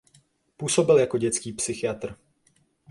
Působil 0.57 0.97
jako 0.97 1.17
dětský 1.17 1.53
psychiatr. 1.53 2.15